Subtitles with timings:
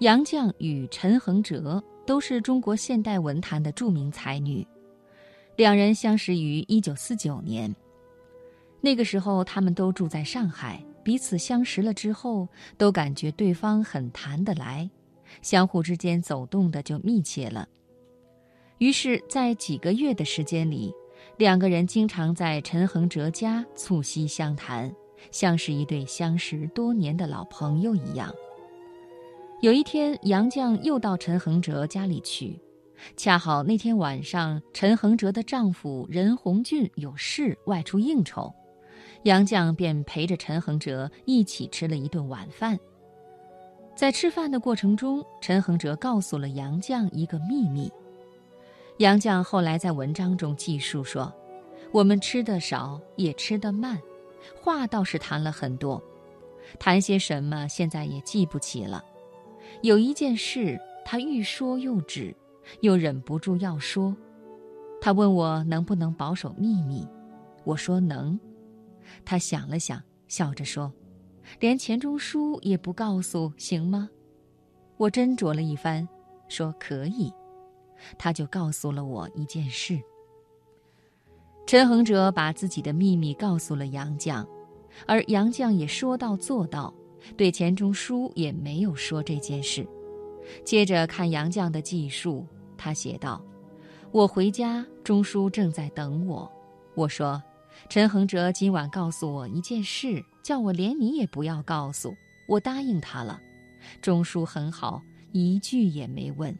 [0.00, 4.66] 杨绛与陈恒哲都是中国现代文坛的著名才女，
[5.56, 7.74] 两人相识于一九四九年。
[8.82, 12.46] 那个时候，他们都住在上海，彼此相识了之后，
[12.76, 14.88] 都感觉对方很谈得来，
[15.40, 17.66] 相互之间走动的就密切了。
[18.76, 20.92] 于是，在几个月的时间里，
[21.38, 24.94] 两个人经常在陈恒哲家促膝相谈，
[25.30, 28.30] 像是一对相识多年的老朋友一样。
[29.60, 32.60] 有一天，杨绛又到陈恒哲家里去，
[33.16, 38.52] 恰好那天晚上，陈恒哲的丈夫任鸿俊有事外出应酬，
[39.22, 42.78] 杨绛便陪着陈恒哲一起吃了一顿晚饭。
[43.94, 47.90] 在吃饭的过程中，陈恒哲告诉了杨绛一个秘密。
[48.98, 51.32] 杨绛后来在文章中记述说
[51.92, 53.98] ：“我们吃的少，也吃得慢，
[54.60, 56.00] 话倒是谈了很多，
[56.78, 59.02] 谈些什么现在也记不起了。
[59.82, 62.34] 有一件事，他欲说又止，
[62.80, 64.16] 又忍不住要说。
[65.00, 67.06] 他问我能不能保守秘密，
[67.64, 68.38] 我说能。
[69.24, 70.92] 他想了想，笑着说
[71.60, 74.10] ：‘连钱钟书也不告诉，行吗？’
[74.96, 76.08] 我斟酌了一番，
[76.48, 77.32] 说可以。”
[78.18, 79.98] 他就告诉了我一件事。
[81.66, 84.46] 陈恒哲把自己的秘密告诉了杨绛，
[85.06, 86.92] 而杨绛也说到做到，
[87.34, 89.86] 对钱钟书也没有说这件事。
[90.64, 92.46] 接着看杨绛的记述，
[92.76, 93.42] 他写道
[94.12, 96.50] ：“我回家，钟书正在等我。
[96.94, 97.42] 我说，
[97.88, 102.14] 陈恒哲今晚告诉我一件事，叫我连你也不要告诉。
[102.46, 103.40] 我答应他了。
[104.00, 105.02] 钟书很好，
[105.32, 106.56] 一句也没问。”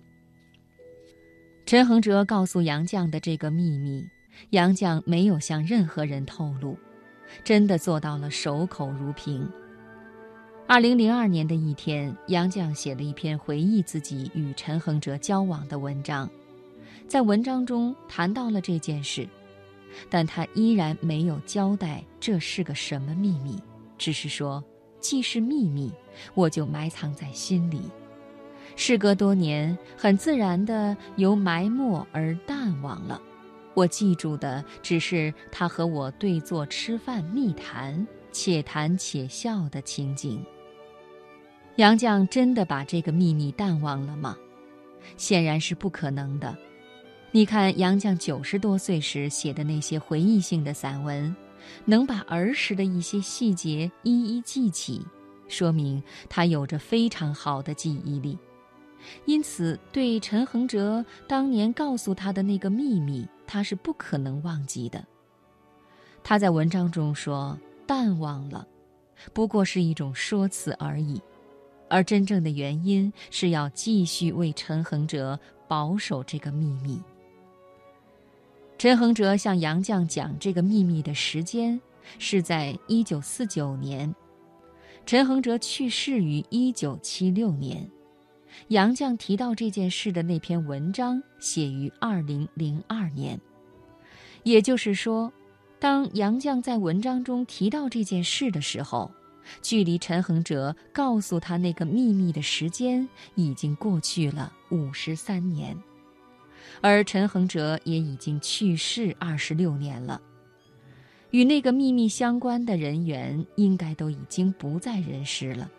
[1.65, 4.05] 陈恒哲告诉杨绛的这个秘密，
[4.51, 6.77] 杨绛没有向任何人透露，
[7.45, 9.49] 真的做到了守口如瓶。
[10.69, 16.29] 二零零二年的一天，杨绛写了一篇回忆自己与陈恒哲交往的文章，
[17.07, 19.29] 在文章中谈到了这件事，
[20.11, 23.57] 但他依然没有交代这是个什么秘密，
[23.97, 24.63] 只是说，
[24.99, 25.93] 既是秘密，
[26.35, 27.83] 我就埋藏在心里。
[28.75, 33.23] 事隔多年，很自然的由埋没而淡忘了。
[33.73, 40.45] 我记住的只是他和我对坐吃饭密谈，且谈且笑的情景。
[41.77, 44.37] 杨绛真的把这个秘密淡忘了吗？
[45.17, 46.57] 显然是不可能的。
[47.31, 51.35] 你看杨绛九十多岁时写的那些回忆性的散文，
[51.85, 55.05] 能把儿时的一些细节一一记起，
[55.49, 58.39] 说明他有着非常好的记忆力。
[59.27, 65.05] 因此，对陈恒哲当年告诉他的那个秘密，他是不可能忘记的。
[66.25, 68.67] 他在文章中说：“淡忘了，
[69.35, 71.21] 不过是一种说辞而已，
[71.89, 75.39] 而真正的原因是要继续为陈恒哲
[75.69, 77.01] 保守这个秘密。”
[78.79, 81.81] 陈恒哲向杨绛讲这个秘密的时间
[82.19, 84.15] 是在一九四九年，
[85.07, 87.89] 陈恒哲去世于一九七六年。
[88.69, 93.39] 杨绛提到这件事的那篇文章写于二零零二年，
[94.45, 95.31] 也就是说，
[95.79, 99.11] 当杨绛在文章中提到这件事的时候，
[99.63, 105.77] 距离陈恒哲告诉他那个秘密的时间已经过去了五十三年，
[106.81, 110.21] 而陈恒哲也已经去世二十六年了，
[111.31, 115.71] 与那个秘密相关的人员应该都已经不在人世了。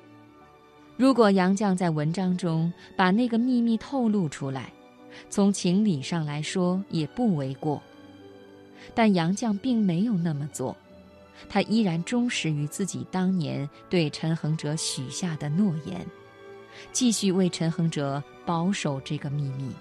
[0.95, 4.73] 如果杨绛在文章中把那个秘密透露出来，
[5.29, 7.81] 从情理上来说也不为过。
[8.95, 10.75] 但杨绛并没有那么做，
[11.49, 16.05] 他依然忠实于自己当年对陈恒哲许下的诺言，
[16.91, 19.71] 继续为陈恒哲保守这个秘密。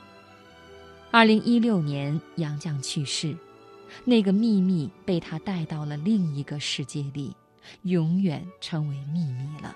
[1.10, 3.36] 二零一六年，杨绛去世，
[4.04, 7.34] 那个秘密被他带到了另一个世界里，
[7.82, 9.74] 永远成为秘密了。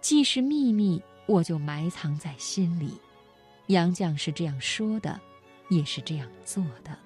[0.00, 2.94] 既是秘密，我就埋藏在心里。
[3.66, 5.20] 杨绛是这样说的，
[5.68, 6.96] 也是这样做的。